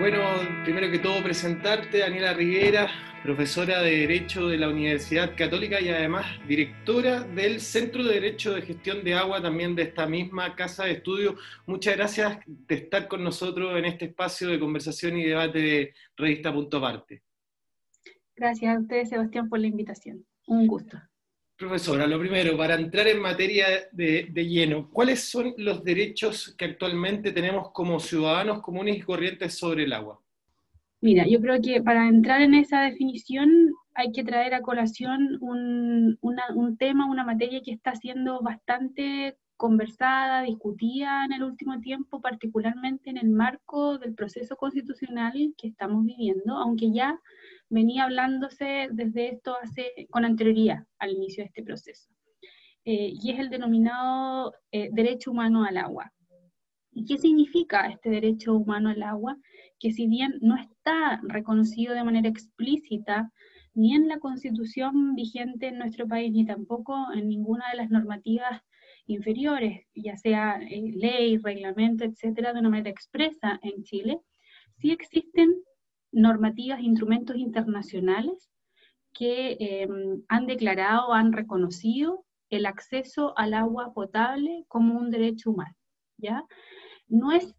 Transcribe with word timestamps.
Bueno, 0.00 0.24
primero 0.64 0.90
que 0.90 0.98
todo 0.98 1.22
presentarte, 1.22 1.98
Daniela 1.98 2.32
Riguera, 2.32 2.88
profesora 3.22 3.82
de 3.82 3.98
Derecho 3.98 4.48
de 4.48 4.56
la 4.56 4.70
Universidad 4.70 5.36
Católica 5.36 5.78
y 5.78 5.90
además 5.90 6.24
directora 6.48 7.20
del 7.20 7.60
Centro 7.60 8.02
de 8.04 8.14
Derecho 8.14 8.54
de 8.54 8.62
Gestión 8.62 9.04
de 9.04 9.12
Agua, 9.12 9.42
también 9.42 9.76
de 9.76 9.82
esta 9.82 10.06
misma 10.06 10.56
casa 10.56 10.84
de 10.84 10.92
estudio. 10.92 11.36
Muchas 11.66 11.98
gracias 11.98 12.38
de 12.46 12.76
estar 12.76 13.08
con 13.08 13.22
nosotros 13.22 13.78
en 13.78 13.84
este 13.84 14.06
espacio 14.06 14.48
de 14.48 14.58
conversación 14.58 15.18
y 15.18 15.24
debate 15.24 15.58
de 15.58 15.94
Revista 16.16 16.50
Punto 16.50 16.80
Parte. 16.80 17.22
Gracias 18.34 18.74
a 18.74 18.80
ustedes, 18.80 19.10
Sebastián, 19.10 19.50
por 19.50 19.58
la 19.58 19.66
invitación. 19.66 20.24
Un 20.46 20.66
gusto. 20.66 20.96
Profesora, 21.60 22.06
lo 22.06 22.18
primero, 22.18 22.56
para 22.56 22.74
entrar 22.74 23.06
en 23.06 23.20
materia 23.20 23.66
de, 23.92 24.32
lleno, 24.32 24.88
¿cuáles 24.90 25.24
son 25.24 25.52
los 25.58 25.84
derechos 25.84 26.54
que 26.56 26.64
actualmente 26.64 27.32
tenemos 27.32 27.70
como 27.72 28.00
ciudadanos 28.00 28.62
comunes 28.62 28.96
y 28.96 29.02
corrientes 29.02 29.58
sobre 29.58 29.84
el 29.84 29.92
agua? 29.92 30.18
Mira, 31.02 31.26
yo 31.28 31.38
creo 31.38 31.60
que 31.60 31.82
para 31.82 32.08
entrar 32.08 32.40
en 32.40 32.54
esa 32.54 32.80
definición 32.80 33.74
hay 33.94 34.10
que 34.10 34.24
traer 34.24 34.54
a 34.54 34.62
colación 34.62 35.36
un, 35.42 36.18
un 36.22 36.76
tema, 36.78 37.10
una 37.10 37.24
materia 37.24 37.60
que 37.62 37.72
está 37.72 37.94
siendo 37.94 38.40
bastante 38.40 39.36
conversada, 39.58 40.40
discutida 40.40 41.26
en 41.26 41.34
el 41.34 41.42
último 41.42 41.78
tiempo, 41.82 42.22
particularmente 42.22 43.10
en 43.10 43.18
el 43.18 43.28
marco 43.28 43.98
del 43.98 44.14
proceso 44.14 44.56
constitucional 44.56 45.52
que 45.58 45.68
estamos 45.68 46.06
viviendo, 46.06 46.56
aunque 46.56 46.90
ya 46.90 47.20
venía 47.70 48.04
hablándose 48.04 48.88
desde 48.92 49.30
esto 49.30 49.56
hace, 49.62 49.92
con 50.10 50.24
anterioridad 50.24 50.84
al 50.98 51.12
inicio 51.12 51.42
de 51.42 51.48
este 51.48 51.62
proceso. 51.62 52.10
Eh, 52.84 53.12
y 53.22 53.30
es 53.30 53.38
el 53.38 53.50
denominado 53.50 54.52
eh, 54.72 54.90
derecho 54.92 55.30
humano 55.30 55.64
al 55.64 55.76
agua. 55.76 56.12
¿Y 56.92 57.04
qué 57.04 57.18
significa 57.18 57.86
este 57.88 58.10
derecho 58.10 58.54
humano 58.54 58.88
al 58.90 59.02
agua? 59.02 59.36
Que 59.78 59.92
si 59.92 60.08
bien 60.08 60.34
no 60.40 60.56
está 60.56 61.20
reconocido 61.22 61.94
de 61.94 62.04
manera 62.04 62.28
explícita 62.28 63.30
ni 63.74 63.94
en 63.94 64.08
la 64.08 64.18
constitución 64.18 65.14
vigente 65.14 65.68
en 65.68 65.78
nuestro 65.78 66.08
país, 66.08 66.32
ni 66.32 66.44
tampoco 66.44 67.12
en 67.14 67.28
ninguna 67.28 67.64
de 67.70 67.76
las 67.76 67.90
normativas 67.90 68.62
inferiores, 69.06 69.86
ya 69.94 70.16
sea 70.16 70.60
eh, 70.60 70.92
ley, 70.96 71.38
reglamento, 71.38 72.04
etcétera, 72.04 72.52
de 72.52 72.60
una 72.60 72.70
manera 72.70 72.90
expresa 72.90 73.60
en 73.62 73.84
Chile, 73.84 74.20
sí 74.78 74.90
existen 74.90 75.54
normativas, 76.12 76.80
instrumentos 76.80 77.36
internacionales 77.36 78.50
que 79.12 79.56
em, 79.60 80.22
han 80.28 80.46
declarado, 80.46 81.12
han 81.12 81.32
reconocido 81.32 82.24
el 82.48 82.66
acceso 82.66 83.36
al 83.36 83.54
agua 83.54 83.92
potable 83.94 84.64
como 84.68 84.98
un 84.98 85.10
derecho 85.10 85.50
humano, 85.50 85.74
¿ya? 86.18 86.44
No 87.08 87.32
es 87.32 87.54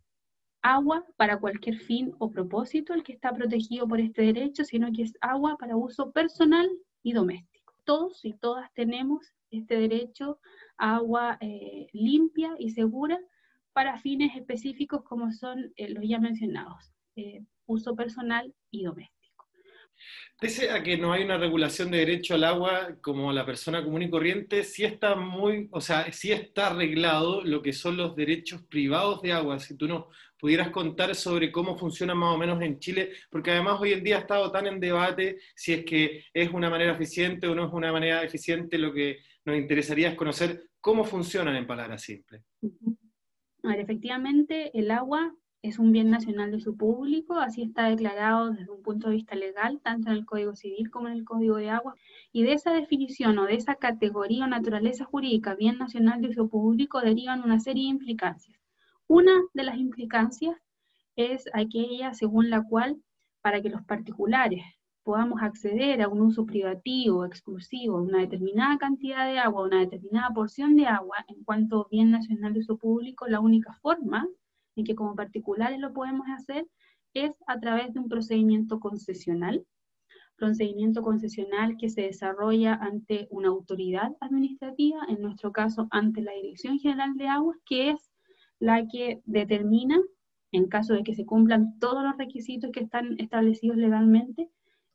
agua 0.61 1.05
para 1.17 1.39
cualquier 1.39 1.77
fin 1.77 2.13
o 2.19 2.31
propósito 2.31 2.93
el 2.93 3.03
que 3.03 3.13
está 3.13 3.33
protegido 3.33 3.87
por 3.87 3.99
este 3.99 4.21
derecho, 4.21 4.63
sino 4.63 4.91
que 4.91 5.03
es 5.03 5.13
agua 5.21 5.57
para 5.57 5.75
uso 5.75 6.11
personal 6.11 6.69
y 7.03 7.13
doméstico. 7.13 7.73
Todos 7.83 8.23
y 8.23 8.33
todas 8.33 8.71
tenemos 8.73 9.33
este 9.49 9.77
derecho 9.77 10.39
a 10.77 10.97
agua 10.97 11.37
eh, 11.41 11.87
limpia 11.93 12.55
y 12.59 12.71
segura 12.71 13.19
para 13.73 13.97
fines 13.97 14.35
específicos 14.35 15.03
como 15.03 15.31
son 15.31 15.71
eh, 15.75 15.89
los 15.89 16.03
ya 16.07 16.19
mencionados, 16.19 16.93
eh, 17.15 17.43
uso 17.65 17.95
personal 17.95 18.53
y 18.69 18.83
doméstico. 18.83 19.21
Pese 20.39 20.71
a 20.71 20.81
que 20.81 20.97
no 20.97 21.13
hay 21.13 21.23
una 21.23 21.37
regulación 21.37 21.91
de 21.91 21.99
derecho 21.99 22.33
al 22.33 22.43
agua 22.43 22.95
como 23.01 23.31
la 23.31 23.45
persona 23.45 23.83
común 23.83 24.01
y 24.01 24.09
corriente, 24.09 24.63
sí 24.63 24.83
está 24.83 25.15
muy, 25.15 25.67
o 25.71 25.79
sea, 25.79 26.11
sí 26.11 26.31
está 26.31 26.67
arreglado 26.67 27.43
lo 27.43 27.61
que 27.61 27.73
son 27.73 27.97
los 27.97 28.15
derechos 28.15 28.63
privados 28.63 29.21
de 29.21 29.33
agua. 29.33 29.59
Si 29.59 29.77
tú 29.77 29.87
nos 29.87 30.05
pudieras 30.39 30.71
contar 30.71 31.13
sobre 31.13 31.51
cómo 31.51 31.77
funciona 31.77 32.15
más 32.15 32.33
o 32.33 32.37
menos 32.39 32.59
en 32.63 32.79
Chile, 32.79 33.11
porque 33.29 33.51
además 33.51 33.79
hoy 33.79 33.93
en 33.93 34.03
día 34.03 34.17
ha 34.17 34.21
estado 34.21 34.51
tan 34.51 34.65
en 34.65 34.79
debate 34.79 35.37
si 35.55 35.73
es 35.73 35.85
que 35.85 36.25
es 36.33 36.49
una 36.49 36.71
manera 36.71 36.93
eficiente 36.93 37.47
o 37.47 37.53
no 37.53 37.67
es 37.67 37.73
una 37.73 37.91
manera 37.91 38.23
eficiente, 38.23 38.79
lo 38.79 38.91
que 38.91 39.19
nos 39.45 39.55
interesaría 39.55 40.09
es 40.09 40.15
conocer 40.15 40.63
cómo 40.79 41.03
funcionan 41.03 41.55
en 41.55 41.67
palabras 41.67 42.01
simples. 42.01 42.41
A 43.63 43.67
ver, 43.67 43.79
efectivamente, 43.81 44.71
el 44.73 44.89
agua 44.89 45.35
es 45.63 45.77
un 45.77 45.91
bien 45.91 46.09
nacional 46.09 46.51
de 46.51 46.59
su 46.59 46.75
público, 46.75 47.35
así 47.35 47.61
está 47.61 47.85
declarado 47.85 48.51
desde 48.51 48.71
un 48.71 48.81
punto 48.81 49.09
de 49.09 49.15
vista 49.15 49.35
legal, 49.35 49.79
tanto 49.83 50.09
en 50.09 50.17
el 50.17 50.25
Código 50.25 50.55
Civil 50.55 50.89
como 50.89 51.07
en 51.07 51.13
el 51.13 51.23
Código 51.23 51.57
de 51.57 51.69
Agua, 51.69 51.95
y 52.31 52.43
de 52.43 52.53
esa 52.53 52.73
definición 52.73 53.37
o 53.37 53.45
de 53.45 53.55
esa 53.55 53.75
categoría 53.75 54.45
o 54.45 54.47
naturaleza 54.47 55.05
jurídica, 55.05 55.53
bien 55.53 55.77
nacional 55.77 56.21
de 56.21 56.33
su 56.33 56.49
público, 56.49 57.01
derivan 57.01 57.43
una 57.43 57.59
serie 57.59 57.83
de 57.83 57.89
implicancias. 57.89 58.59
Una 59.07 59.33
de 59.53 59.63
las 59.63 59.77
implicancias 59.77 60.57
es 61.15 61.45
aquella 61.53 62.13
según 62.15 62.49
la 62.49 62.63
cual, 62.63 62.99
para 63.41 63.61
que 63.61 63.69
los 63.69 63.83
particulares 63.83 64.63
podamos 65.03 65.41
acceder 65.43 66.01
a 66.01 66.07
un 66.07 66.21
uso 66.21 66.45
privativo, 66.45 67.25
exclusivo, 67.25 68.01
una 68.01 68.19
determinada 68.19 68.77
cantidad 68.77 69.25
de 69.25 69.39
agua, 69.39 69.63
una 69.63 69.79
determinada 69.79 70.29
porción 70.29 70.75
de 70.75 70.87
agua, 70.87 71.17
en 71.27 71.43
cuanto 71.43 71.87
bien 71.91 72.11
nacional 72.11 72.53
de 72.53 72.61
uso 72.61 72.77
público, 72.77 73.27
la 73.27 73.39
única 73.39 73.73
forma 73.81 74.27
y 74.75 74.83
que 74.83 74.95
como 74.95 75.15
particulares 75.15 75.79
lo 75.79 75.93
podemos 75.93 76.27
hacer 76.29 76.67
es 77.13 77.31
a 77.47 77.59
través 77.59 77.93
de 77.93 77.99
un 77.99 78.09
procedimiento 78.09 78.79
concesional, 78.79 79.65
procedimiento 80.37 81.03
concesional 81.03 81.77
que 81.77 81.89
se 81.89 82.01
desarrolla 82.01 82.73
ante 82.73 83.27
una 83.29 83.49
autoridad 83.49 84.11
administrativa, 84.21 85.01
en 85.07 85.21
nuestro 85.21 85.51
caso 85.51 85.87
ante 85.91 86.21
la 86.21 86.33
Dirección 86.33 86.79
General 86.79 87.13
de 87.15 87.27
Aguas, 87.27 87.57
que 87.65 87.91
es 87.91 88.11
la 88.59 88.87
que 88.87 89.21
determina, 89.25 89.99
en 90.51 90.67
caso 90.67 90.93
de 90.93 91.03
que 91.03 91.13
se 91.13 91.25
cumplan 91.25 91.77
todos 91.79 92.03
los 92.03 92.17
requisitos 92.17 92.71
que 92.71 92.81
están 92.81 93.19
establecidos 93.19 93.77
legalmente, 93.77 94.49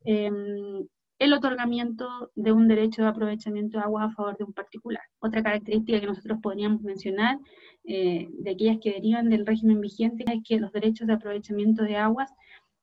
em, 0.04 0.86
el 1.18 1.32
otorgamiento 1.32 2.30
de 2.34 2.52
un 2.52 2.68
derecho 2.68 3.02
de 3.02 3.08
aprovechamiento 3.08 3.78
de 3.78 3.84
aguas 3.84 4.10
a 4.10 4.14
favor 4.14 4.36
de 4.36 4.44
un 4.44 4.52
particular. 4.52 5.02
Otra 5.18 5.42
característica 5.42 6.00
que 6.00 6.06
nosotros 6.06 6.38
podríamos 6.42 6.82
mencionar 6.82 7.38
eh, 7.84 8.28
de 8.30 8.50
aquellas 8.50 8.78
que 8.82 8.92
derivan 8.92 9.30
del 9.30 9.46
régimen 9.46 9.80
vigente 9.80 10.24
es 10.26 10.42
que 10.46 10.60
los 10.60 10.72
derechos 10.72 11.06
de 11.06 11.14
aprovechamiento 11.14 11.84
de 11.84 11.96
aguas 11.96 12.30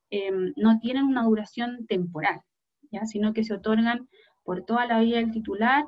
em, 0.10 0.54
no 0.56 0.80
tienen 0.80 1.06
una 1.06 1.24
duración 1.24 1.86
temporal, 1.88 2.42
¿ya? 2.92 3.06
sino 3.06 3.34
que 3.34 3.44
se 3.44 3.54
otorgan 3.54 4.08
por 4.44 4.66
toda 4.66 4.88
la 4.88 5.00
vida 5.00 5.18
del 5.18 5.32
titular 5.32 5.86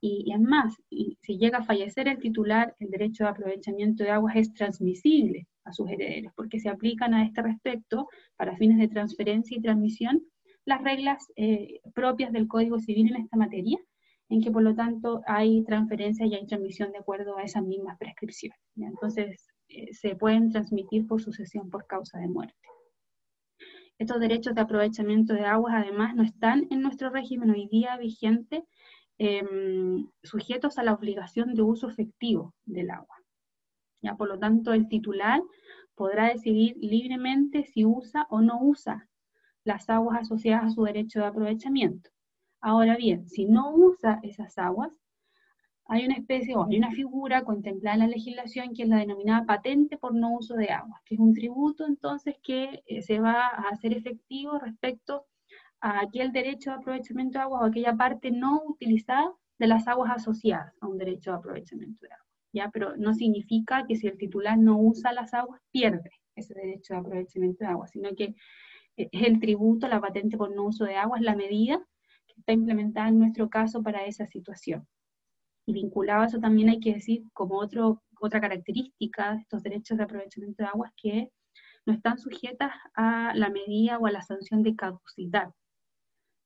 y, 0.00 0.22
y 0.26 0.32
además, 0.32 0.76
y 0.88 1.18
si 1.22 1.36
llega 1.38 1.58
a 1.58 1.64
fallecer 1.64 2.06
el 2.06 2.18
titular, 2.18 2.76
el 2.78 2.90
derecho 2.90 3.24
de 3.24 3.30
aprovechamiento 3.30 4.04
de 4.04 4.10
aguas 4.10 4.36
es 4.36 4.54
transmisible 4.54 5.48
a 5.64 5.72
sus 5.72 5.90
herederos, 5.90 6.32
porque 6.36 6.60
se 6.60 6.68
aplican 6.68 7.12
a 7.14 7.24
este 7.24 7.42
respecto 7.42 8.08
para 8.36 8.56
fines 8.56 8.78
de 8.78 8.86
transferencia 8.86 9.56
y 9.56 9.60
transmisión 9.60 10.22
las 10.68 10.84
reglas 10.84 11.32
eh, 11.34 11.80
propias 11.94 12.30
del 12.30 12.46
Código 12.46 12.78
Civil 12.78 13.08
en 13.08 13.22
esta 13.22 13.38
materia, 13.38 13.78
en 14.28 14.42
que 14.42 14.50
por 14.50 14.62
lo 14.62 14.74
tanto 14.74 15.22
hay 15.26 15.64
transferencia 15.64 16.26
y 16.26 16.34
hay 16.34 16.46
transmisión 16.46 16.92
de 16.92 16.98
acuerdo 16.98 17.38
a 17.38 17.42
esas 17.42 17.62
mismas 17.62 17.96
prescripciones. 17.96 18.58
Entonces, 18.76 19.46
eh, 19.68 19.94
se 19.94 20.14
pueden 20.14 20.50
transmitir 20.50 21.06
por 21.06 21.22
sucesión 21.22 21.70
por 21.70 21.86
causa 21.86 22.18
de 22.18 22.28
muerte. 22.28 22.68
Estos 23.98 24.20
derechos 24.20 24.54
de 24.54 24.60
aprovechamiento 24.60 25.32
de 25.32 25.46
aguas 25.46 25.74
además 25.74 26.14
no 26.14 26.22
están 26.22 26.66
en 26.70 26.82
nuestro 26.82 27.08
régimen 27.08 27.50
hoy 27.50 27.66
día 27.68 27.96
vigente 27.96 28.66
em, 29.16 30.06
sujetos 30.22 30.76
a 30.76 30.82
la 30.82 30.92
obligación 30.92 31.54
de 31.54 31.62
uso 31.62 31.88
efectivo 31.88 32.54
del 32.66 32.90
agua. 32.90 33.16
¿Ya? 34.02 34.16
Por 34.16 34.28
lo 34.28 34.38
tanto, 34.38 34.74
el 34.74 34.86
titular 34.86 35.40
podrá 35.94 36.28
decidir 36.28 36.76
libremente 36.76 37.64
si 37.64 37.86
usa 37.86 38.26
o 38.28 38.42
no 38.42 38.60
usa 38.60 39.08
las 39.64 39.88
aguas 39.90 40.20
asociadas 40.20 40.66
a 40.66 40.70
su 40.70 40.82
derecho 40.84 41.20
de 41.20 41.26
aprovechamiento. 41.26 42.10
Ahora 42.60 42.96
bien, 42.96 43.28
si 43.28 43.44
no 43.44 43.72
usa 43.74 44.20
esas 44.22 44.58
aguas, 44.58 44.92
hay 45.90 46.04
una 46.04 46.16
especie 46.16 46.54
o 46.54 46.66
hay 46.66 46.76
una 46.76 46.90
figura 46.90 47.44
contemplada 47.44 47.94
en 47.94 48.00
la 48.00 48.06
legislación 48.08 48.74
que 48.74 48.82
es 48.82 48.88
la 48.88 48.98
denominada 48.98 49.46
patente 49.46 49.96
por 49.96 50.14
no 50.14 50.34
uso 50.34 50.54
de 50.54 50.70
aguas, 50.70 51.00
que 51.04 51.14
es 51.14 51.20
un 51.20 51.32
tributo 51.34 51.86
entonces 51.86 52.36
que 52.42 52.82
eh, 52.86 53.00
se 53.02 53.20
va 53.20 53.46
a 53.46 53.70
hacer 53.70 53.94
efectivo 53.94 54.58
respecto 54.58 55.26
a 55.80 56.00
aquel 56.00 56.32
derecho 56.32 56.70
de 56.70 56.76
aprovechamiento 56.76 57.38
de 57.38 57.44
aguas 57.44 57.62
o 57.62 57.64
aquella 57.64 57.94
parte 57.96 58.30
no 58.30 58.62
utilizada 58.66 59.32
de 59.58 59.66
las 59.66 59.88
aguas 59.88 60.12
asociadas 60.14 60.74
a 60.80 60.86
un 60.86 60.98
derecho 60.98 61.30
de 61.30 61.38
aprovechamiento 61.38 62.06
de 62.06 62.12
aguas. 62.12 62.28
¿ya? 62.52 62.70
Pero 62.70 62.96
no 62.96 63.14
significa 63.14 63.86
que 63.86 63.96
si 63.96 64.08
el 64.08 64.18
titular 64.18 64.58
no 64.58 64.78
usa 64.78 65.12
las 65.12 65.32
aguas, 65.32 65.62
pierde 65.70 66.10
ese 66.34 66.54
derecho 66.54 66.94
de 66.94 67.00
aprovechamiento 67.00 67.64
de 67.64 67.70
aguas, 67.70 67.90
sino 67.90 68.14
que 68.14 68.34
el 69.12 69.40
tributo, 69.40 69.88
la 69.88 70.00
patente 70.00 70.36
por 70.36 70.54
no 70.54 70.64
uso 70.64 70.84
de 70.84 70.96
agua, 70.96 71.18
es 71.18 71.24
la 71.24 71.36
medida 71.36 71.78
que 72.26 72.34
está 72.40 72.52
implementada 72.52 73.08
en 73.08 73.18
nuestro 73.18 73.48
caso 73.48 73.82
para 73.82 74.04
esa 74.04 74.26
situación. 74.26 74.86
Y 75.66 75.72
vinculado 75.72 76.22
a 76.22 76.26
eso 76.26 76.38
también 76.38 76.70
hay 76.70 76.80
que 76.80 76.94
decir, 76.94 77.22
como 77.32 77.58
otro, 77.58 78.02
otra 78.20 78.40
característica 78.40 79.34
de 79.34 79.40
estos 79.42 79.62
derechos 79.62 79.98
de 79.98 80.04
aprovechamiento 80.04 80.62
de 80.62 80.68
aguas, 80.68 80.92
que 80.96 81.30
no 81.86 81.92
están 81.92 82.18
sujetas 82.18 82.72
a 82.94 83.32
la 83.34 83.50
medida 83.50 83.98
o 83.98 84.06
a 84.06 84.10
la 84.10 84.22
sanción 84.22 84.62
de 84.62 84.76
caducidad 84.76 85.50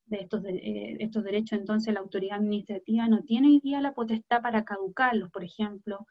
de 0.06 0.18
estos, 0.18 0.44
eh, 0.44 0.96
estos 1.00 1.24
derechos. 1.24 1.58
Entonces 1.58 1.94
la 1.94 2.00
autoridad 2.00 2.38
administrativa 2.38 3.08
no 3.08 3.22
tiene 3.22 3.48
hoy 3.48 3.60
día 3.60 3.80
la 3.80 3.94
potestad 3.94 4.42
para 4.42 4.64
caducarlos, 4.64 5.30
por 5.30 5.44
ejemplo, 5.44 6.06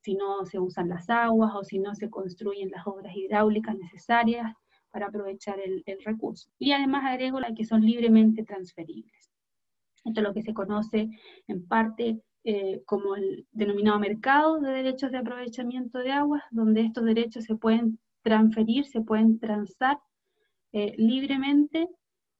si 0.00 0.14
no 0.14 0.44
se 0.44 0.58
usan 0.58 0.88
las 0.88 1.08
aguas 1.08 1.52
o 1.54 1.64
si 1.64 1.78
no 1.78 1.94
se 1.94 2.10
construyen 2.10 2.70
las 2.70 2.86
obras 2.86 3.16
hidráulicas 3.16 3.76
necesarias 3.76 4.54
para 4.94 5.06
aprovechar 5.06 5.58
el, 5.58 5.82
recurso. 6.04 6.48
Y 6.56 6.70
además 6.70 7.02
agrego 7.04 7.40
las 7.40 7.52
que 7.56 7.64
son 7.64 7.84
libremente 7.84 8.44
transferibles. 8.44 9.28
Esto 10.04 10.20
es 10.20 10.24
lo 10.24 10.32
que 10.32 10.42
se 10.42 10.54
conoce 10.54 11.10
en 11.48 11.66
parte 11.66 12.22
eh, 12.44 12.80
como 12.86 13.16
el 13.16 13.44
denominado 13.50 13.98
mercado 13.98 14.60
de 14.60 14.70
derechos 14.70 15.10
de 15.10 15.18
aprovechamiento 15.18 15.98
de 15.98 16.12
aguas, 16.12 16.44
donde 16.52 16.82
estos 16.82 17.04
derechos 17.04 17.42
se 17.42 17.56
pueden 17.56 17.98
transferir, 18.22 18.86
se 18.86 19.00
pueden 19.00 19.40
transar 19.40 19.98
eh, 20.72 20.94
libremente, 20.96 21.88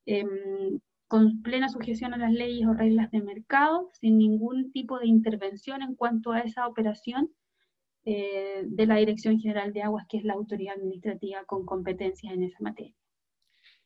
em, 0.06 0.78
con 1.08 1.42
plena 1.42 1.68
sujeción 1.68 2.14
a 2.14 2.18
las 2.18 2.32
leyes 2.32 2.68
o 2.68 2.72
reglas 2.72 3.10
de 3.10 3.20
mercado, 3.20 3.90
sin 3.94 4.16
ningún 4.16 4.70
tipo 4.70 5.00
de 5.00 5.08
intervención 5.08 5.82
en 5.82 5.96
cuanto 5.96 6.30
a 6.30 6.38
esa 6.38 6.68
operación 6.68 7.30
eh, 8.06 8.64
de 8.66 8.86
la 8.86 8.96
Dirección 8.96 9.40
General 9.40 9.72
de 9.72 9.82
Aguas, 9.82 10.06
que 10.06 10.18
es 10.18 10.24
la 10.24 10.34
autoridad 10.34 10.74
administrativa 10.76 11.42
con 11.46 11.64
competencias 11.64 12.34
en 12.34 12.42
esa 12.42 12.58
materia. 12.60 12.94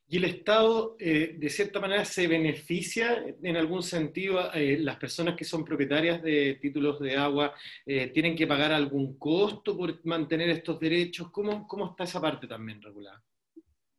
¿Y 0.08 0.16
el 0.16 0.24
Estado, 0.24 0.96
eh, 0.98 1.36
de 1.38 1.48
cierta 1.48 1.78
manera, 1.78 2.04
se 2.04 2.26
beneficia 2.26 3.24
en 3.40 3.56
algún 3.56 3.84
sentido? 3.84 4.52
Eh, 4.54 4.78
¿Las 4.80 4.96
personas 4.96 5.36
que 5.36 5.44
son 5.44 5.64
propietarias 5.64 6.20
de 6.20 6.58
títulos 6.60 6.98
de 6.98 7.16
agua 7.16 7.54
tienen 7.84 8.34
que 8.34 8.46
pagar 8.48 8.72
algún 8.72 9.16
costo 9.18 9.76
por 9.76 10.04
mantener 10.04 10.50
estos 10.50 10.80
derechos? 10.80 11.30
¿Cómo, 11.30 11.68
¿Cómo 11.68 11.90
está 11.90 12.02
esa 12.02 12.20
parte 12.20 12.48
también 12.48 12.82
regulada? 12.82 13.22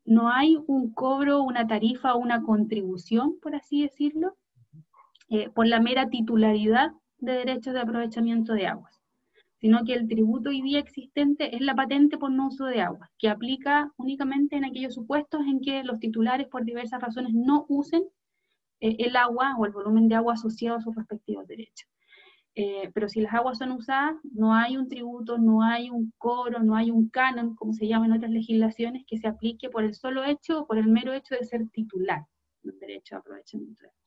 No 0.03 0.29
hay 0.29 0.57
un 0.67 0.93
cobro, 0.93 1.43
una 1.43 1.65
tarifa 1.65 2.15
una 2.15 2.41
contribución, 2.43 3.39
por 3.39 3.55
así 3.55 3.83
decirlo, 3.83 4.35
por 5.53 5.65
la 5.65 5.79
mera 5.79 6.09
titularidad 6.09 6.91
de 7.19 7.33
derechos 7.33 7.73
de 7.73 7.79
aprovechamiento 7.79 8.53
de 8.53 8.67
aguas 8.67 8.98
sino 9.59 9.83
que 9.83 9.93
el 9.93 10.07
tributo 10.07 10.49
hoy 10.49 10.61
día 10.61 10.79
existente 10.79 11.55
es 11.55 11.61
la 11.61 11.75
patente 11.75 12.17
por 12.17 12.31
no 12.31 12.47
uso 12.47 12.65
de 12.65 12.81
agua, 12.81 13.11
que 13.17 13.29
aplica 13.29 13.91
únicamente 13.97 14.55
en 14.55 14.65
aquellos 14.65 14.93
supuestos 14.95 15.41
en 15.45 15.59
que 15.59 15.83
los 15.83 15.99
titulares 15.99 16.47
por 16.47 16.63
diversas 16.63 17.01
razones 17.01 17.33
no 17.33 17.65
usen 17.67 18.03
eh, 18.79 18.95
el 18.99 19.15
agua 19.15 19.55
o 19.57 19.65
el 19.65 19.71
volumen 19.71 20.07
de 20.07 20.15
agua 20.15 20.33
asociado 20.33 20.77
a 20.77 20.81
sus 20.81 20.95
respectivos 20.95 21.45
derechos. 21.47 21.89
Eh, 22.55 22.89
pero 22.93 23.07
si 23.07 23.21
las 23.21 23.33
aguas 23.33 23.57
son 23.57 23.71
usadas, 23.71 24.15
no 24.23 24.53
hay 24.53 24.75
un 24.77 24.87
tributo, 24.87 25.37
no 25.37 25.61
hay 25.61 25.89
un 25.89 26.13
cobro, 26.17 26.59
no 26.63 26.75
hay 26.75 26.89
un 26.91 27.09
canon, 27.09 27.55
como 27.55 27.73
se 27.73 27.87
llama 27.87 28.05
en 28.05 28.13
otras 28.13 28.31
legislaciones, 28.31 29.05
que 29.07 29.17
se 29.17 29.27
aplique 29.27 29.69
por 29.69 29.83
el 29.83 29.93
solo 29.93 30.23
hecho 30.23 30.61
o 30.61 30.67
por 30.67 30.77
el 30.77 30.87
mero 30.87 31.13
hecho 31.13 31.35
de 31.35 31.45
ser 31.45 31.69
titular 31.69 32.25
del 32.63 32.79
derecho 32.79 33.15
a 33.15 33.19
aprovechamiento 33.19 33.81
de 33.81 33.87
agua. 33.87 33.98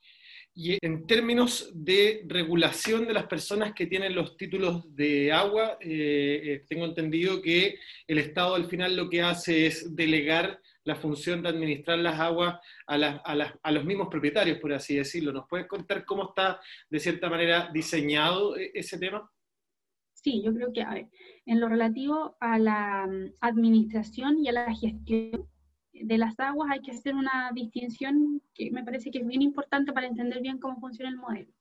Y 0.54 0.76
en 0.84 1.06
términos 1.06 1.70
de 1.75 2.25
regulación 2.26 3.06
de 3.06 3.14
las 3.14 3.26
personas 3.26 3.72
que 3.72 3.87
tienen 3.87 4.14
los 4.14 4.37
títulos 4.37 4.94
de 4.94 5.32
agua, 5.32 5.78
eh, 5.81 6.40
eh, 6.44 6.64
tengo 6.69 6.84
entendido 6.84 7.40
que 7.40 7.78
el 8.06 8.19
Estado 8.19 8.54
al 8.54 8.66
final 8.66 8.94
lo 8.94 9.08
que 9.08 9.22
hace 9.22 9.66
es 9.66 9.96
delegar 9.96 10.60
la 10.84 10.96
función 10.96 11.43
de 11.43 11.49
administrar 11.49 11.99
las 11.99 12.20
aguas 12.20 12.58
a, 12.87 13.70
los 13.70 13.84
mismos 13.84 14.08
propietarios, 14.10 14.58
por 14.58 14.75
así 14.75 14.96
decirlo. 14.96 15.32
¿Nos 15.32 15.49
puedes 15.49 15.66
contar 15.66 16.04
cómo 16.04 16.28
está, 16.28 16.60
de 16.90 17.00
cierta 17.00 17.31
manera, 17.31 17.70
diseñado 17.72 18.56
eh, 18.56 18.72
ese 18.75 18.98
tema? 18.98 19.31
Sí, 20.12 20.43
yo 20.44 20.52
creo 20.55 20.72
que, 20.72 20.84
en 21.46 21.60
lo 21.60 21.69
relativo 21.69 22.37
a 22.40 22.58
la 22.58 23.06
mm, 23.06 23.34
administración 23.40 24.38
y 24.44 24.48
a 24.48 24.52
la 24.52 24.75
gestión, 24.75 25.48
de 26.04 26.19
las 26.19 26.38
aguas 26.40 26.70
hay 26.70 26.81
que 26.81 26.93
hacer 26.93 27.14
una 27.14 27.50
distinción 27.54 28.43
que 28.54 28.70
me 28.70 28.84
parece 28.84 29.10
que 29.10 29.19
es 29.19 29.26
bien 29.26 29.43
importante 29.43 29.93
para 29.93 30.06
entender 30.06 30.40
bien 30.40 30.58
cómo 30.58 30.78
funciona 30.81 31.10
el 31.10 31.16
modelo. 31.16 31.52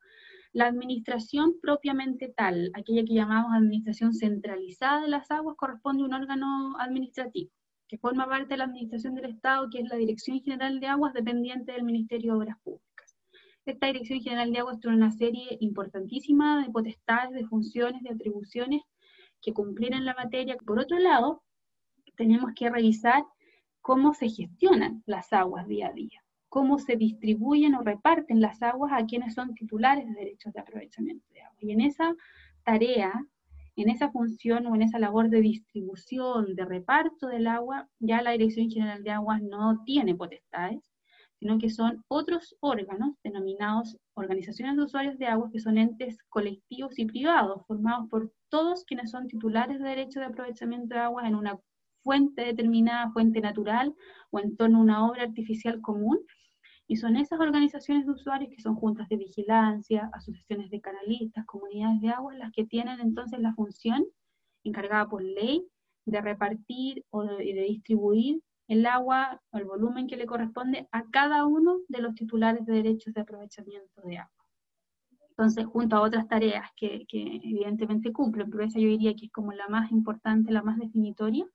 La 0.54 0.68
administración 0.68 1.56
propiamente 1.62 2.28
tal, 2.28 2.72
aquella 2.74 3.06
que 3.06 3.14
llamamos 3.14 3.54
administración 3.54 4.14
centralizada 4.14 5.02
de 5.02 5.08
las 5.08 5.32
aguas, 5.32 5.56
corresponde 5.56 6.04
a 6.04 6.08
un 6.08 6.14
órgano 6.14 6.76
administrativo, 6.78 7.52
que 7.88 7.98
forma 7.98 8.28
parte 8.28 8.50
de 8.50 8.58
la 8.58 8.66
administración 8.66 9.16
del 9.16 9.32
Estado, 9.32 9.70
que 9.70 9.80
es 9.80 9.88
la 9.88 9.96
Dirección 9.96 10.42
General 10.42 10.80
de 10.80 10.88
Aguas, 10.88 11.14
dependiente 11.14 11.72
del 11.72 11.84
Ministerio 11.84 12.34
de 12.34 12.38
Obras 12.40 12.58
Públicas. 12.64 13.16
Esta 13.66 13.88
Dirección 13.88 14.20
General 14.20 14.52
de 14.52 14.60
Aguas 14.60 14.80
tiene 14.80 14.98
una 14.98 15.12
serie 15.12 15.58
importantísima 15.62 16.62
de 16.62 16.70
potestades, 16.70 17.32
de 17.32 17.46
funciones, 17.46 18.02
de 18.04 18.10
atribuciones 18.10 18.82
que 19.42 19.54
cumplir 19.54 19.94
en 19.94 20.04
la 20.04 20.16
materia. 20.16 20.58
Por 20.58 20.80
otro 20.80 21.00
lado, 21.00 21.44
tenemos 22.18 22.52
que 22.56 22.70
revisar 22.70 23.24
cómo 23.82 24.14
se 24.14 24.30
gestionan 24.30 25.04
las 25.06 25.34
aguas 25.34 25.68
día 25.68 25.88
a 25.88 25.94
día, 25.94 26.24
cómo 26.50 26.80
se 26.80 26.96
distribuyen 26.96 27.76
o 27.76 27.82
reparten 27.82 28.42
las 28.42 28.62
aguas 28.62 28.92
a 28.94 29.06
quienes 29.06 29.34
son 29.34 29.54
titulares 29.54 30.08
de 30.08 30.14
derechos 30.14 30.54
de 30.54 30.60
aprovechamiento 30.60 31.26
de 31.34 31.42
agua. 31.42 31.58
Y 31.60 31.72
en 31.72 31.82
esa 31.82 32.16
tarea, 32.64 33.14
en 33.76 33.90
esa 33.90 34.12
función 34.12 34.68
o 34.68 34.76
en 34.76 34.84
esa 34.84 35.00
labor 35.00 35.30
de 35.30 35.42
distribución, 35.42 36.56
de 36.56 36.66
reparto 36.66 37.28
del 37.28 37.48
agua, 37.48 37.90
ya 38.00 38.22
la 38.22 38.32
Dirección 38.32 38.70
General 38.70 39.04
de 39.04 39.12
Aguas 39.12 39.42
no 39.42 39.84
tiene 39.86 40.16
potestades, 40.16 40.92
sino 41.42 41.58
que 41.58 41.72
son 41.72 42.04
otros 42.08 42.56
órganos 42.60 43.16
denominados 43.24 43.98
organizaciones 44.14 44.76
de 44.76 44.84
usuarios 44.84 45.18
de 45.18 45.26
aguas, 45.26 45.52
que 45.52 45.60
son 45.60 45.80
entes 45.80 46.20
colectivos 46.30 47.00
y 47.00 47.06
privados, 47.06 47.66
formados 47.66 48.08
por 48.10 48.32
todos 48.50 48.86
quienes 48.86 49.10
son 49.10 49.28
titulares 49.28 49.80
de 49.80 49.90
derechos 49.90 50.22
de 50.22 50.26
aprovechamiento 50.26 50.94
de 50.94 51.00
agua 51.00 51.28
en 51.28 51.34
una 51.34 51.60
fuente 52.04 52.44
determinada, 52.44 53.12
fuente 53.12 53.42
natural 53.42 53.94
o 54.30 54.40
en 54.40 54.56
torno 54.56 54.80
a 54.80 54.82
una 54.82 55.08
obra 55.08 55.24
artificial 55.24 55.82
común. 55.82 56.20
Y 56.88 56.98
son 56.98 57.16
esas 57.16 57.40
organizaciones 57.40 58.06
de 58.06 58.12
usuarios 58.12 58.50
que 58.54 58.62
son 58.62 58.76
juntas 58.76 59.08
de 59.08 59.18
vigilancia, 59.18 60.10
asociaciones 60.14 60.70
de 60.72 60.82
canalistas, 60.82 61.46
comunidades 61.46 62.02
de 62.02 62.10
agua, 62.10 62.34
las 62.36 62.52
que 62.52 62.66
tienen 62.66 63.00
entonces 63.00 63.40
la 63.40 63.54
función 63.54 64.06
encargada 64.64 65.08
por 65.08 65.24
ley 65.24 65.66
de 66.06 66.22
repartir 66.22 67.06
o 67.10 67.24
de, 67.24 67.38
de 67.38 67.64
distribuir 67.64 68.42
el 68.68 68.86
agua 68.86 69.42
o 69.52 69.58
el 69.58 69.66
volumen 69.66 70.08
que 70.08 70.18
le 70.18 70.26
corresponde 70.26 70.88
a 70.92 71.04
cada 71.12 71.46
uno 71.46 71.80
de 71.88 72.02
los 72.02 72.16
titulares 72.16 72.66
de 72.66 72.74
derechos 72.74 73.14
de 73.14 73.22
aprovechamiento 73.22 74.02
de 74.04 74.20
agua. 74.20 74.42
Entonces, 75.32 75.66
junto 75.66 75.96
a 75.96 76.02
otras 76.02 76.28
tareas 76.28 76.70
que, 76.76 77.06
que, 77.08 77.38
evidentemente 77.44 78.14
cumplen, 78.14 78.50
pero 78.50 78.64
esa 78.64 78.80
yo 78.80 78.88
diría 78.88 79.14
que 79.16 79.26
es 79.26 79.32
como 79.32 79.52
la 79.54 79.68
más 79.68 79.92
importante, 79.92 80.52
la 80.52 80.62
más 80.62 80.78
definitoria, 80.78 81.46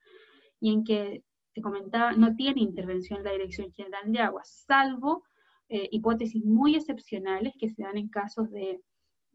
y 0.61 0.73
en 0.73 0.85
que 0.85 1.23
se 1.55 1.63
comentaba, 1.63 2.13
no 2.13 2.35
tiene 2.35 2.61
intervención 2.61 3.25
la 3.25 3.33
Dirección 3.33 3.73
General 3.73 4.13
de 4.13 4.19
Aguas, 4.19 4.65
salvo 4.67 5.25
eh, 5.69 5.89
hipótesis 5.91 6.45
muy 6.45 6.77
excepcionales 6.77 7.55
que 7.59 7.71
se 7.71 7.83
dan 7.83 7.97
en 7.97 8.09
casos 8.09 8.51
de, 8.51 8.81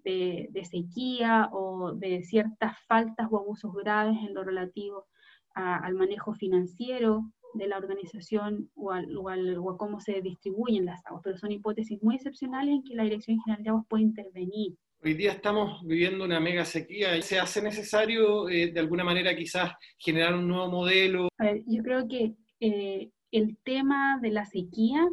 de, 0.04 0.66
sequía 0.70 1.50
o 1.52 1.94
de 1.94 2.24
ciertas 2.24 2.78
faltas 2.88 3.28
o 3.30 3.40
abusos 3.40 3.74
graves 3.74 4.18
en 4.26 4.34
lo 4.34 4.44
relativo 4.44 5.08
al 5.54 5.96
manejo 5.96 6.34
financiero 6.34 7.30
de 7.54 7.68
la 7.68 7.78
organización 7.78 8.70
o, 8.76 8.92
al, 8.92 9.18
o, 9.18 9.24
o, 9.24 9.70
a 9.72 9.78
cómo 9.78 10.00
se 10.00 10.22
distribuyen 10.22 10.86
las 10.86 11.06
aguas, 11.06 11.22
pero 11.26 11.38
son 11.38 11.52
hipótesis 11.52 12.02
muy 12.02 12.16
excepcionales 12.16 12.76
en 12.76 12.84
que 12.84 12.96
la 12.96 13.04
Dirección 13.04 13.42
General 13.42 13.64
de 13.64 13.70
Aguas 13.70 13.86
puede 13.90 14.04
intervenir 14.04 14.78
Hoy 15.04 15.16
día 15.16 15.32
estamos 15.32 15.84
viviendo 15.84 16.24
una 16.24 16.40
mega 16.40 16.64
sequía. 16.64 17.20
¿Se 17.24 17.40
hace 17.40 17.60
necesario 17.60 18.48
eh, 18.50 18.72
de 18.72 18.80
alguna 18.80 19.04
manera 19.04 19.36
quizás 19.36 19.72
generar 19.98 20.36
un 20.36 20.48
nuevo 20.48 20.70
modelo? 20.70 21.28
A 21.40 21.46
ver, 21.46 21.64
yo 21.66 21.82
creo 21.82 22.08
que 22.08 22.36
eh, 22.60 23.10
el 23.32 23.58
tema 23.64 24.20
de 24.22 24.30
la 24.30 24.46
sequía 24.46 25.08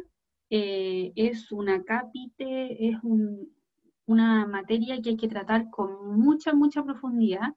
eh, 0.51 1.11
es 1.15 1.51
una 1.51 1.83
cápite, 1.83 2.87
es 2.87 2.97
una 4.05 4.45
materia 4.45 5.01
que 5.01 5.09
hay 5.09 5.17
que 5.17 5.27
tratar 5.27 5.71
con 5.71 6.19
mucha, 6.19 6.53
mucha 6.53 6.83
profundidad 6.83 7.55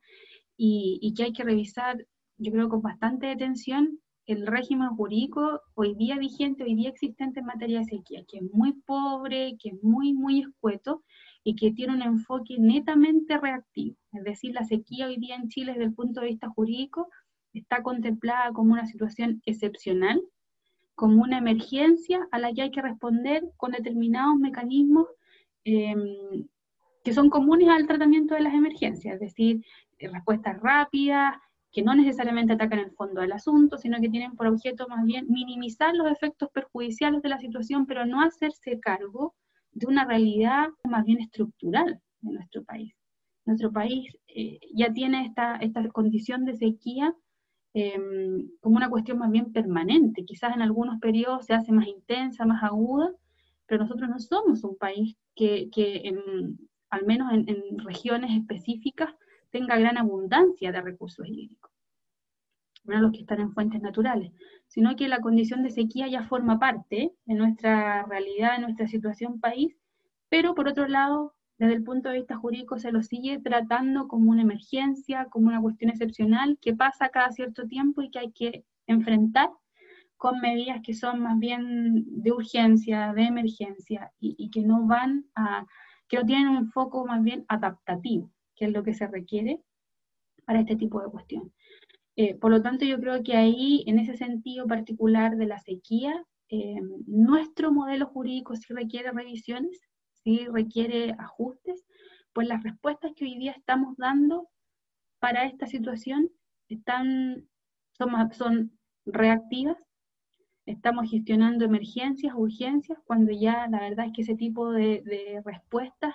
y, 0.57 0.99
y 1.03 1.13
que 1.13 1.25
hay 1.25 1.33
que 1.35 1.45
revisar, 1.45 1.99
yo 2.39 2.51
creo, 2.51 2.71
con 2.71 2.81
bastante 2.81 3.31
atención 3.31 4.01
el 4.25 4.47
régimen 4.47 4.89
jurídico 4.97 5.61
hoy 5.75 5.95
día 5.97 6.17
vigente, 6.17 6.65
hoy 6.65 6.77
día 6.77 6.89
existente 6.89 7.41
en 7.41 7.47
materia 7.47 7.81
de 7.81 7.85
sequía, 7.85 8.25
que 8.27 8.39
es 8.39 8.45
muy 8.55 8.73
pobre, 8.87 9.59
que 9.61 9.69
es 9.69 9.83
muy, 9.83 10.15
muy 10.15 10.41
escueto 10.41 11.03
y 11.45 11.57
que 11.57 11.73
tiene 11.73 11.95
un 11.95 12.03
enfoque 12.03 12.57
netamente 12.59 13.39
reactivo. 13.39 13.97
Es 14.13 14.25
decir, 14.25 14.55
la 14.55 14.65
sequía 14.65 15.07
hoy 15.07 15.17
día 15.17 15.37
en 15.37 15.49
Chile 15.49 15.73
desde 15.73 15.85
el 15.85 15.95
punto 15.95 16.21
de 16.21 16.29
vista 16.29 16.49
jurídico 16.49 17.09
está 17.53 17.83
contemplada 17.83 18.53
como 18.53 18.73
una 18.73 18.87
situación 18.87 19.43
excepcional, 19.45 20.23
como 20.95 21.23
una 21.23 21.39
emergencia 21.39 22.27
a 22.31 22.39
la 22.39 22.53
que 22.53 22.63
hay 22.63 22.71
que 22.71 22.83
responder 22.83 23.45
con 23.57 23.73
determinados 23.73 24.37
mecanismos 24.37 25.09
em, 25.65 26.47
que 27.05 27.13
son 27.13 27.31
comunes 27.31 27.69
al 27.69 27.87
tratamiento 27.87 28.35
de 28.35 28.43
las 28.43 28.55
emergencias, 28.55 29.15
es 29.15 29.21
decir, 29.21 29.65
respuestas 29.99 30.61
rápidas, 30.61 31.35
que 31.73 31.83
no 31.83 31.95
necesariamente 31.95 32.53
atacan 32.53 32.79
el 32.79 32.93
fondo 32.93 33.23
del 33.23 33.33
asunto, 33.33 33.79
sino 33.79 34.01
que 34.01 34.11
tienen 34.11 34.37
por 34.37 34.47
objeto 34.47 34.87
más 34.89 35.05
bien 35.05 35.27
minimizar 35.29 35.95
los 35.95 36.11
efectos 36.11 36.51
perjudiciales 36.51 37.23
de 37.23 37.31
la 37.31 37.39
situación, 37.39 37.87
pero 37.87 38.05
no 38.05 38.21
hacerse 38.21 38.79
cargo 38.79 39.35
de 39.73 39.87
una 39.87 40.05
realidad 40.05 40.69
más 40.85 41.05
bien 41.05 41.21
estructural 41.21 42.01
de 42.21 42.33
nuestro 42.33 42.63
país. 42.65 42.95
Nuestro 43.45 43.73
país 43.73 44.15
eh, 44.29 44.61
ya 44.75 44.93
tiene 44.93 45.27
esta, 45.27 45.57
esta 45.57 45.89
condición 45.89 46.45
de 46.45 46.57
sequía 46.57 47.15
em, 47.75 48.49
como 48.61 48.77
una 48.77 48.91
cuestión 48.91 49.19
más 49.19 49.31
bien 49.31 49.53
permanente. 49.53 50.25
Quizás 50.25 50.55
en 50.55 50.63
algunos 50.63 51.01
periodos 51.01 51.47
se 51.47 51.55
hace 51.55 51.73
más 51.73 51.87
intensa, 51.87 52.47
más 52.47 52.63
aguda, 52.63 53.11
pero 53.67 53.85
nosotros 53.85 54.09
no 54.09 54.19
somos 54.21 54.63
un 54.65 54.77
país 54.77 55.17
que, 55.35 55.71
que 55.71 56.15
al 56.91 57.07
menos 57.07 57.33
en, 57.33 57.49
en, 57.49 57.79
regiones 57.79 58.31
específicas 58.33 59.15
tenga 59.51 59.79
gran 59.79 59.97
abundancia 59.99 60.71
de 60.71 60.81
recursos 60.83 61.27
hídricos. 61.27 61.72
No 62.85 63.01
los 63.01 63.13
que 63.13 63.21
están 63.21 63.41
en 63.41 63.53
fuentes 63.53 63.81
naturales, 63.81 64.33
sino 64.67 64.97
que 64.97 65.09
la 65.09 65.21
condición 65.21 65.63
de 65.63 65.71
sequía 65.71 66.09
ya 66.09 66.25
forma 66.25 66.59
parte 66.59 67.13
de 67.25 67.35
nuestra 67.35 68.05
realidad, 68.05 68.57
de 68.57 68.63
nuestra 68.63 68.89
situación 68.89 69.41
país, 69.41 69.77
pero 70.29 70.55
por 70.55 70.69
otro 70.69 70.89
lado, 70.89 71.35
desde 71.59 71.75
el 71.75 71.85
punto 71.85 72.09
de 72.09 72.17
vista 72.17 72.37
jurídico 72.37 72.79
se 72.79 72.91
lo 72.91 73.03
sigue 73.03 73.39
tratando 73.39 74.09
como 74.09 74.31
una 74.31 74.43
emergencia, 74.43 75.27
como 75.27 75.49
una 75.49 75.61
cuestión 75.61 75.91
excepcional 75.91 76.59
que 76.61 76.75
pasa 76.75 77.11
cada 77.11 77.31
cierto 77.31 77.67
tiempo 77.69 78.03
y 78.03 78.11
que 78.11 78.19
hay 78.19 78.33
que 78.33 78.65
enfrentar 78.87 79.51
con 80.17 80.41
medidas 80.41 80.81
que 80.85 80.95
son 80.95 81.21
más 81.21 81.39
bien 81.39 82.05
de 82.23 82.33
urgencia, 82.33 83.13
de 83.13 83.25
emergencia 83.25 84.13
y, 84.21 84.51
que 84.51 84.63
no 84.63 84.87
van 84.87 85.27
a, 85.35 85.67
que 86.09 86.17
no 86.17 86.25
tienen 86.25 86.49
un 86.49 86.71
foco 86.71 87.05
más 87.05 87.23
bien 87.23 87.45
adaptativo, 87.49 88.31
que 88.55 88.67
es 88.67 88.73
lo 88.73 88.85
que 88.85 88.95
se 88.95 89.09
requiere 89.09 89.61
para 90.47 90.61
este 90.61 90.77
tipo 90.77 91.03
de 91.03 91.11
cuestión. 91.11 91.53
Eh, 92.17 92.35
por 92.35 92.51
lo 92.51 92.63
tanto, 92.63 92.85
yo 92.85 92.99
creo 93.01 93.23
que 93.23 93.37
ahí, 93.37 93.85
en 93.87 93.99
ese 93.99 94.17
sentido 94.17 94.67
particular 94.67 95.37
de 95.37 95.47
la 95.47 95.59
sequía, 95.59 96.25
eh, 96.49 96.81
nuestro 97.07 97.73
modelo 97.73 98.07
jurídico 98.07 98.55
sí 98.57 98.75
requiere 98.75 99.11
revisiones, 99.11 99.81
sí 100.23 100.47
requiere 100.53 101.15
ajustes, 101.19 101.85
pues 102.35 102.47
las 102.49 102.63
respuestas 102.63 103.13
que 103.17 103.25
hoy 103.25 103.39
día 103.39 103.53
estamos 103.53 103.97
dando 103.97 104.49
para 105.19 105.47
esta 105.47 105.67
situación 105.67 106.31
están, 106.69 107.49
son, 108.33 108.79
reactivas, 109.05 109.79
estamos 110.67 111.11
gestionando 111.11 111.65
emergencias, 111.65 112.35
urgencias, 112.37 112.99
cuando 113.05 113.33
ya 113.33 113.67
la 113.69 113.81
verdad 113.81 114.07
es 114.07 114.13
que 114.13 114.23
ese 114.23 114.37
tipo 114.37 114.71
de, 114.73 115.43
respuestas 115.45 116.15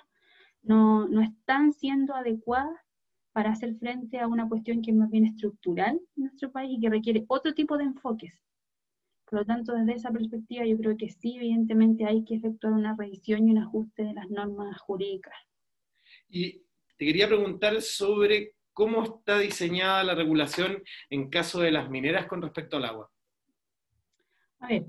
no, 0.62 1.08
no, 1.08 1.20
están 1.20 1.72
siendo 1.72 2.14
adecuadas 2.14 2.78
para 3.38 3.52
hacer 3.52 3.76
frente 3.76 4.18
a 4.18 4.26
una 4.26 4.48
cuestión 4.48 4.82
que 4.82 4.90
es 4.90 4.96
más 4.96 5.08
bien 5.12 5.24
estructural 5.24 6.00
en 6.16 6.24
nuestro 6.24 6.50
país 6.50 6.76
y 6.76 6.80
que 6.80 6.90
requiere 6.90 7.24
otro 7.28 7.54
tipo 7.54 7.78
de 7.78 7.84
enfoques. 7.84 8.34
Por 9.26 9.38
lo 9.38 9.46
tanto, 9.46 9.74
desde 9.74 9.92
esa 9.92 10.10
perspectiva, 10.10 10.66
yo 10.66 10.76
creo 10.76 10.96
que 10.96 11.08
sí, 11.08 11.36
evidentemente 11.36 12.04
hay 12.04 12.24
que 12.24 12.34
efectuar 12.34 12.72
una 12.72 12.96
revisión 12.98 13.46
y 13.46 13.52
un 13.52 13.58
ajuste 13.58 14.02
de 14.02 14.12
las 14.12 14.28
normas 14.28 14.76
jurídicas. 14.80 15.34
Y 16.28 16.64
te 16.96 17.06
quería 17.06 17.28
preguntar 17.28 17.80
sobre 17.80 18.54
cómo 18.72 19.04
está 19.04 19.38
diseñada 19.38 20.02
la 20.02 20.16
regulación 20.16 20.82
en 21.08 21.30
caso 21.30 21.60
de 21.60 21.70
las 21.70 21.88
mineras 21.88 22.26
con 22.26 22.42
respecto 22.42 22.78
al 22.78 22.86
agua. 22.86 23.08
A 24.58 24.66
ver, 24.66 24.84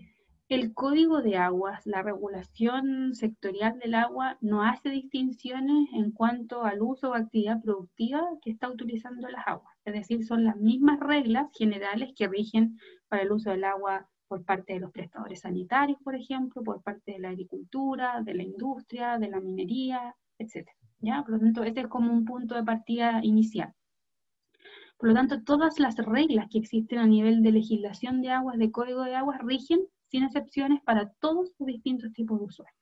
el 0.49 0.73
Código 0.73 1.21
de 1.21 1.37
Aguas, 1.37 1.85
la 1.85 2.01
regulación 2.01 3.13
sectorial 3.13 3.77
del 3.77 3.93
agua, 3.93 4.39
no 4.41 4.63
hace 4.63 4.89
distinciones 4.89 5.89
en 5.93 6.11
cuanto 6.11 6.63
al 6.63 6.81
uso 6.81 7.11
o 7.11 7.13
actividad 7.13 7.61
productiva 7.61 8.27
que 8.41 8.49
está 8.49 8.67
utilizando 8.67 9.29
las 9.29 9.47
aguas. 9.47 9.75
Es 9.85 9.93
decir, 9.93 10.25
son 10.25 10.43
las 10.43 10.57
mismas 10.57 10.99
reglas 10.99 11.49
generales 11.55 12.13
que 12.15 12.27
rigen 12.27 12.79
para 13.09 13.21
el 13.21 13.31
uso 13.31 13.51
del 13.51 13.63
agua 13.63 14.09
por 14.27 14.43
parte 14.43 14.73
de 14.73 14.79
los 14.79 14.91
prestadores 14.91 15.41
sanitarios, 15.41 15.99
por 16.03 16.15
ejemplo, 16.15 16.63
por 16.63 16.81
parte 16.81 17.11
de 17.11 17.19
la 17.19 17.29
agricultura, 17.29 18.21
de 18.23 18.33
la 18.33 18.41
industria, 18.41 19.19
de 19.19 19.29
la 19.29 19.39
minería, 19.39 20.15
etc. 20.39 20.67
¿Ya? 20.99 21.21
Por 21.21 21.33
lo 21.33 21.39
tanto, 21.41 21.63
este 21.63 21.81
es 21.81 21.87
como 21.87 22.11
un 22.11 22.25
punto 22.25 22.55
de 22.55 22.63
partida 22.63 23.19
inicial. 23.21 23.75
Por 24.97 25.09
lo 25.09 25.15
tanto, 25.15 25.43
todas 25.43 25.79
las 25.79 25.95
reglas 25.97 26.47
que 26.49 26.57
existen 26.57 26.97
a 26.97 27.05
nivel 27.05 27.43
de 27.43 27.51
legislación 27.51 28.21
de 28.21 28.31
aguas, 28.31 28.57
de 28.57 28.71
código 28.71 29.03
de 29.03 29.15
aguas, 29.15 29.39
rigen 29.43 29.81
sin 30.09 30.23
excepciones 30.23 30.81
para 30.83 31.11
todos 31.19 31.51
los 31.57 31.67
distintos 31.67 32.11
tipos 32.13 32.39
de 32.39 32.45
usuarios. 32.45 32.77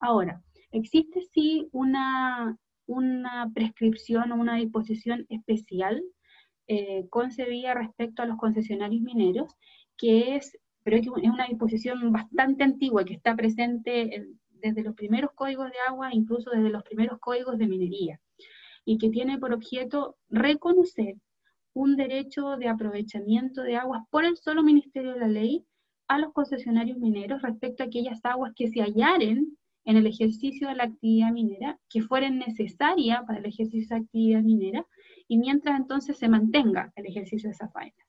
Ahora, 0.00 0.42
existe 0.70 1.20
sí 1.32 1.68
una, 1.72 2.56
una 2.86 3.50
prescripción 3.54 4.32
o 4.32 4.36
una 4.36 4.56
disposición 4.56 5.26
especial 5.28 6.02
eh, 6.66 7.06
concebida 7.08 7.74
respecto 7.74 8.22
a 8.22 8.26
los 8.26 8.36
concesionarios 8.36 9.02
mineros, 9.02 9.54
que 9.96 10.36
es, 10.36 10.56
pero 10.82 10.96
es 10.96 11.06
una 11.08 11.46
disposición 11.46 12.12
bastante 12.12 12.64
antigua 12.64 13.04
que 13.04 13.14
está 13.14 13.34
presente 13.34 14.26
desde 14.50 14.82
los 14.82 14.94
primeros 14.94 15.30
códigos 15.34 15.70
de 15.70 15.78
agua, 15.88 16.10
incluso 16.12 16.50
desde 16.50 16.70
los 16.70 16.82
primeros 16.82 17.18
códigos 17.20 17.58
de 17.58 17.66
minería, 17.66 18.20
y 18.84 18.98
que 18.98 19.10
tiene 19.10 19.38
por 19.38 19.52
objeto 19.52 20.16
reconocer 20.28 21.16
un 21.72 21.96
derecho 21.96 22.56
de 22.56 22.68
aprovechamiento 22.68 23.62
de 23.62 23.76
aguas 23.76 24.02
por 24.10 24.24
el 24.24 24.36
solo 24.36 24.62
Ministerio 24.62 25.14
de 25.14 25.20
la 25.20 25.28
Ley 25.28 25.64
a 26.08 26.18
los 26.18 26.32
concesionarios 26.32 26.98
mineros 26.98 27.42
respecto 27.42 27.82
a 27.82 27.86
aquellas 27.86 28.24
aguas 28.24 28.52
que 28.56 28.68
se 28.68 28.80
hallaren 28.80 29.56
en 29.84 29.96
el 29.96 30.06
ejercicio 30.06 30.68
de 30.68 30.74
la 30.74 30.84
actividad 30.84 31.32
minera, 31.32 31.78
que 31.88 32.02
fueren 32.02 32.38
necesarias 32.38 33.22
para 33.26 33.38
el 33.38 33.46
ejercicio 33.46 33.88
de 33.88 34.00
la 34.00 34.04
actividad 34.04 34.42
minera, 34.42 34.86
y 35.28 35.38
mientras 35.38 35.78
entonces 35.78 36.18
se 36.18 36.28
mantenga 36.28 36.92
el 36.96 37.06
ejercicio 37.06 37.48
de 37.48 37.54
esa 37.54 37.68
faena. 37.68 38.04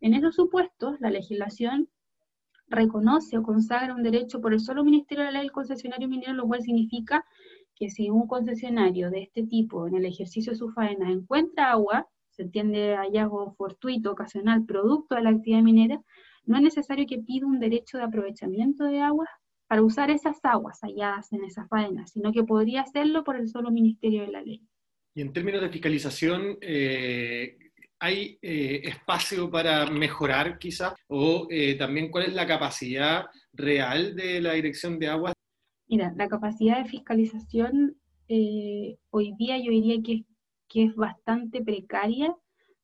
En 0.00 0.14
esos 0.14 0.34
supuestos, 0.34 1.00
la 1.00 1.10
legislación 1.10 1.88
reconoce 2.68 3.38
o 3.38 3.42
consagra 3.42 3.94
un 3.94 4.02
derecho 4.02 4.40
por 4.40 4.52
el 4.52 4.60
solo 4.60 4.84
Ministerio 4.84 5.24
de 5.24 5.30
la 5.30 5.38
Ley 5.38 5.42
del 5.42 5.52
concesionario 5.52 6.08
minero, 6.08 6.34
lo 6.34 6.46
cual 6.46 6.62
significa 6.62 7.24
que 7.74 7.90
si 7.90 8.10
un 8.10 8.26
concesionario 8.26 9.10
de 9.10 9.22
este 9.22 9.46
tipo 9.46 9.86
en 9.86 9.96
el 9.96 10.06
ejercicio 10.06 10.52
de 10.52 10.58
su 10.58 10.70
faena 10.70 11.10
encuentra 11.10 11.70
agua, 11.70 12.08
se 12.30 12.42
entiende 12.42 12.96
hallazgo 12.96 13.54
fortuito, 13.54 14.12
ocasional, 14.12 14.64
producto 14.66 15.14
de 15.14 15.22
la 15.22 15.30
actividad 15.30 15.62
minera, 15.62 16.02
no 16.46 16.56
es 16.56 16.62
necesario 16.62 17.06
que 17.06 17.18
pida 17.18 17.46
un 17.46 17.60
derecho 17.60 17.98
de 17.98 18.04
aprovechamiento 18.04 18.84
de 18.84 19.00
aguas 19.00 19.28
para 19.66 19.82
usar 19.82 20.10
esas 20.10 20.38
aguas 20.44 20.80
halladas 20.80 21.32
en 21.32 21.44
esa 21.44 21.66
faena, 21.66 22.06
sino 22.06 22.32
que 22.32 22.44
podría 22.44 22.82
hacerlo 22.82 23.24
por 23.24 23.36
el 23.36 23.48
solo 23.48 23.70
Ministerio 23.70 24.22
de 24.22 24.28
la 24.28 24.42
Ley. 24.42 24.62
Y 25.14 25.22
en 25.22 25.32
términos 25.32 25.60
de 25.60 25.70
fiscalización, 25.70 26.58
eh, 26.60 27.56
¿hay 27.98 28.38
eh, 28.42 28.82
espacio 28.84 29.50
para 29.50 29.90
mejorar 29.90 30.58
quizás? 30.58 30.94
¿O 31.08 31.48
eh, 31.50 31.74
también 31.74 32.10
cuál 32.10 32.26
es 32.26 32.34
la 32.34 32.46
capacidad 32.46 33.24
real 33.52 34.14
de 34.14 34.40
la 34.40 34.52
Dirección 34.52 34.98
de 34.98 35.08
Aguas? 35.08 35.34
Mira, 35.88 36.12
la 36.16 36.28
capacidad 36.28 36.82
de 36.82 36.88
fiscalización 36.88 37.96
hoy 38.28 39.34
día 39.38 39.56
yo 39.58 39.70
diría 39.70 40.02
que, 40.02 40.24
que 40.68 40.84
es 40.84 40.96
bastante 40.96 41.62
precaria 41.62 42.34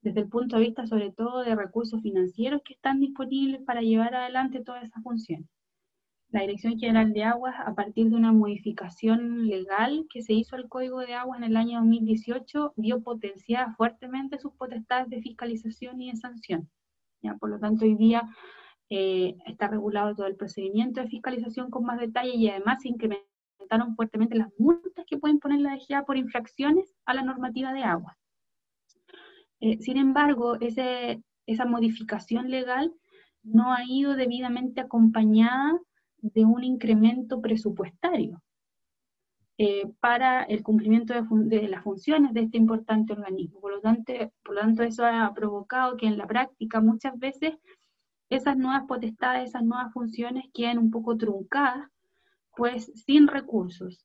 desde 0.03 0.21
el 0.21 0.29
punto 0.29 0.57
de 0.57 0.63
vista 0.63 0.87
sobre 0.87 1.11
todo 1.13 1.43
de 1.43 1.55
recursos 1.55 2.03
financieros 2.03 2.61
que 2.65 2.75
están 2.75 3.01
disponibles 3.01 3.63
para 3.63 3.81
llevar 3.81 4.15
adelante 4.15 4.63
todas 4.63 4.85
esas 4.85 5.03
funciones. 5.03 5.49
La 6.31 6.41
Dirección 6.41 6.79
General 6.79 7.13
de 7.13 7.25
Aguas, 7.25 7.55
a 7.63 7.75
partir 7.75 8.09
de 8.09 8.17
una 8.17 8.33
modificación 8.33 9.47
legal 9.49 10.07
que 10.11 10.23
se 10.23 10.33
hizo 10.33 10.57
al 10.57 10.69
Código 10.69 11.01
de 11.01 11.13
Aguas 11.13 11.39
en 11.39 11.45
el 11.45 11.57
año 11.59 11.79
2018, 11.81 12.73
dio 12.77 13.03
potenciada 13.03 13.75
fuertemente 13.77 14.39
sus 14.39 14.55
potestades 14.55 15.11
de 15.11 15.21
fiscalización 15.21 16.01
y 16.01 16.11
de 16.11 16.17
sanción. 16.17 16.71
¿ya? 17.21 17.35
Por 17.37 17.51
lo 17.51 17.59
tanto, 17.59 17.85
hoy 17.85 17.97
día 17.97 18.23
eh, 18.89 19.37
está 19.45 19.69
regulado 19.69 20.15
todo 20.15 20.27
el 20.27 20.37
procedimiento 20.37 21.03
de 21.03 21.09
fiscalización 21.09 21.71
con 21.71 21.85
más 21.85 22.01
detalle 22.01 22.35
y 22.35 22.49
además 22.49 22.81
se 22.81 22.89
incrementaron 22.89 23.95
fuertemente 23.95 24.35
las 24.35 24.49
multas 24.59 25.05
que 25.07 25.19
pueden 25.19 25.39
poner 25.39 25.61
la 25.61 25.77
DGA 25.77 26.07
por 26.07 26.17
infracciones 26.17 26.95
a 27.05 27.13
la 27.13 27.23
normativa 27.23 27.75
de 27.75 27.85
aguas. 27.85 28.17
Eh, 29.63 29.79
sin 29.81 29.97
embargo, 29.97 30.59
esa 30.61 31.65
modificación 31.67 32.51
legal 32.51 32.93
no 33.45 33.73
ha 33.73 33.85
ido 33.87 34.17
debidamente 34.17 34.81
acompañada 34.81 35.79
de 36.19 36.45
un 36.45 36.65
incremento 36.65 37.41
presupuestario 37.41 38.43
eh, 39.59 39.87
para 40.01 40.43
el 40.43 40.65
cumplimiento 40.65 41.15
de, 41.15 41.69
las 41.69 41.85
funciones 41.85 42.35
de 42.35 42.41
este 42.41 42.59
importante 42.59 43.13
organismo. 43.13 43.61
Por 43.61 43.75
lo, 43.75 43.81
tanto, 43.81 44.13
por 44.43 44.57
lo 44.57 44.63
tanto, 44.63 44.83
eso 44.83 45.07
ha 45.07 45.33
provocado 45.33 45.97
que 45.97 46.07
en 46.09 46.19
la 46.19 46.27
práctica 46.27 46.81
muchas 46.81 47.17
veces 47.17 47.55
esas 48.31 48.57
nuevas 48.57 48.83
potestades, 48.89 49.51
esas 49.51 49.63
nuevas 49.63 49.93
funciones 49.93 50.47
queden 50.53 50.79
un 50.79 50.91
poco 50.91 51.17
truncadas, 51.17 51.89
pues 52.57 52.91
sin 53.07 53.29
recursos 53.29 54.05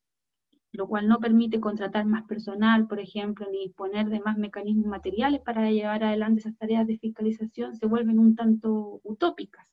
lo 0.78 0.88
cual 0.88 1.08
no 1.08 1.20
permite 1.20 1.60
contratar 1.60 2.06
más 2.06 2.24
personal, 2.26 2.88
por 2.88 3.00
ejemplo, 3.00 3.48
ni 3.52 3.64
disponer 3.64 4.10
de 4.10 4.20
más 4.20 4.38
mecanismos 4.38 4.86
materiales 4.86 5.42
para 5.42 5.72
llevar 5.72 6.04
adelante 6.04 6.42
esas 6.42 6.56
tareas 6.56 6.86
de 6.86 7.00
fiscalización, 7.00 7.76
se 7.76 7.88
vuelven 7.88 8.20
un 8.20 8.36
tanto 8.36 9.02
utópicas, 9.04 9.68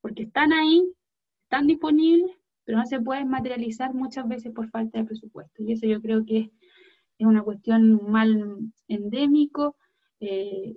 porque 0.00 0.22
están 0.22 0.52
ahí, 0.52 0.88
están 1.42 1.66
disponibles, 1.66 2.30
pero 2.64 2.78
no 2.78 2.86
se 2.86 3.00
pueden 3.00 3.28
materializar 3.28 3.92
muchas 3.92 4.28
veces 4.28 4.52
por 4.52 4.70
falta 4.70 5.00
de 5.00 5.04
presupuesto. 5.04 5.64
Y 5.64 5.72
eso 5.72 5.86
yo 5.88 6.00
creo 6.00 6.24
que 6.24 6.52
es, 7.18 7.26
una 7.26 7.42
cuestión 7.42 8.08
mal 8.08 8.70
endémico, 8.86 9.74
eh, 10.20 10.76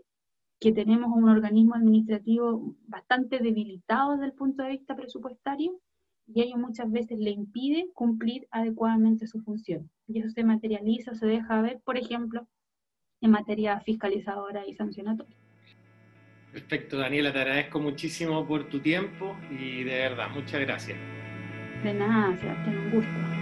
que 0.60 0.72
tenemos 0.72 1.16
un 1.16 1.30
organismo 1.30 1.76
administrativo 1.76 2.76
bastante 2.88 3.38
debilitado 3.38 4.14
desde 4.14 4.26
el 4.26 4.34
punto 4.34 4.64
de 4.64 4.70
vista 4.70 4.96
presupuestario, 4.96 5.80
y 6.34 6.42
ello 6.42 6.58
muchas 6.58 6.92
veces 6.92 7.20
le 7.20 7.32
impide 7.32 7.90
cumplir 7.94 8.48
adecuadamente 8.52 9.28
su 9.28 9.42
función. 9.42 9.90
Y 10.08 10.20
eso 10.20 10.30
se 10.30 10.44
materializa, 10.44 11.16
se 11.16 11.26
deja 11.26 11.62
ver, 11.62 11.80
por 11.84 11.98
ejemplo, 11.98 12.48
en 13.22 13.32
materia 13.32 13.80
fiscalizadora 13.82 14.66
y 14.68 14.74
sancionatoria. 14.74 15.36
Perfecto, 16.52 16.98
Daniela, 16.98 17.32
te 17.32 17.40
agradezco 17.40 17.80
muchísimo 17.80 18.46
por 18.48 18.70
tu 18.70 18.80
tiempo 18.80 19.36
y 19.52 19.84
de 19.84 20.00
verdad, 20.00 20.30
muchas 20.34 20.62
gracias. 20.62 20.98
De 21.84 21.94
nada, 21.94 22.36
Sebastián, 22.38 22.78
un 22.78 22.92
gusto. 22.92 23.39